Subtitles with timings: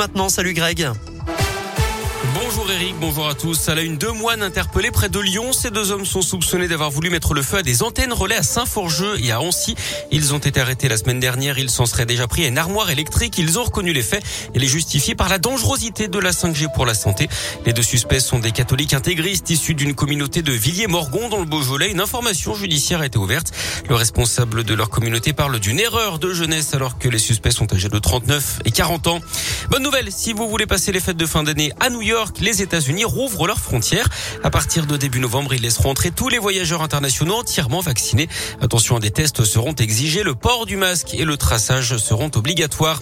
[0.00, 0.30] maintenant.
[0.30, 0.88] Salut Greg.
[2.34, 3.70] Bonjour Eric, bonjour à tous.
[3.70, 5.54] À la une, deux moines interpellés près de Lyon.
[5.54, 8.42] Ces deux hommes sont soupçonnés d'avoir voulu mettre le feu à des antennes relais à
[8.42, 9.74] Saint-Forgeux et à Ancy.
[10.12, 11.58] Ils ont été arrêtés la semaine dernière.
[11.58, 13.38] Ils s'en seraient déjà pris à une armoire électrique.
[13.38, 14.22] Ils ont reconnu les faits
[14.54, 17.26] et les justifiés par la dangerosité de la 5G pour la santé.
[17.64, 21.90] Les deux suspects sont des catholiques intégristes issus d'une communauté de Villiers-Morgon dans le Beaujolais.
[21.90, 23.50] Une information judiciaire a été ouverte.
[23.88, 27.72] Le responsable de leur communauté parle d'une erreur de jeunesse alors que les suspects sont
[27.72, 29.20] âgés de 39 et 40 ans.
[29.70, 32.09] Bonne nouvelle, si vous voulez passer les fêtes de fin d'année à New York,
[32.40, 34.08] les États-Unis rouvrent leurs frontières.
[34.42, 38.28] À partir de début novembre, ils laisseront entrer tous les voyageurs internationaux entièrement vaccinés.
[38.60, 43.00] Attention, des tests seront exigés, le port du masque et le traçage seront obligatoires.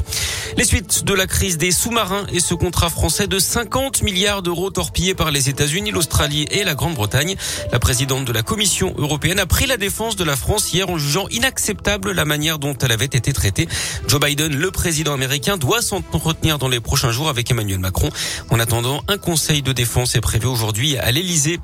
[0.56, 4.70] Les suites de la crise des sous-marins et ce contrat français de 50 milliards d'euros
[4.70, 7.36] torpillés par les États-Unis, l'Australie et la Grande-Bretagne.
[7.70, 10.98] La présidente de la Commission européenne a pris la défense de la France hier en
[10.98, 13.68] jugeant inacceptable la manière dont elle avait été traitée.
[14.08, 18.10] Joe Biden, le président américain, doit s'entretenir dans les prochains jours avec Emmanuel Macron.
[18.50, 21.60] En attendant, un conseil de défense est prévu aujourd'hui à l'Elysée.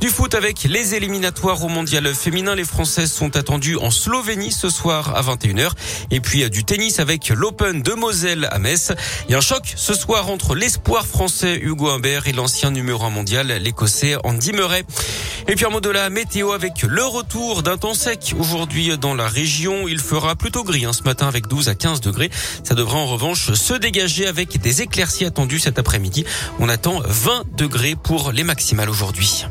[0.00, 2.54] Du foot avec les éliminatoires au mondial féminin.
[2.54, 5.72] Les Françaises sont attendues en Slovénie ce soir à 21h.
[6.12, 8.92] Et puis du tennis avec l'Open de Moselle à Metz.
[8.92, 13.48] A un choc ce soir entre l'espoir français Hugo Humbert et l'ancien numéro 1 mondial,
[13.48, 14.84] l'écossais Andy Murray.
[15.48, 19.16] Et puis un mot de la météo avec le retour d'un temps sec aujourd'hui dans
[19.16, 19.88] la région.
[19.88, 22.30] Il fera plutôt gris hein, ce matin avec 12 à 15 degrés.
[22.62, 26.24] Ça devrait en revanche se dégager avec des éclaircies attendues cet après-midi.
[26.60, 29.44] On attend 20 degrés pour les maximales aujourd'hui.